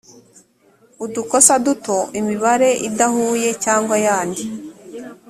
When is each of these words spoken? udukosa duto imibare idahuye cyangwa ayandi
udukosa 1.05 1.53
duto 1.65 1.97
imibare 2.19 2.69
idahuye 2.87 3.49
cyangwa 3.63 3.93
ayandi 3.99 4.43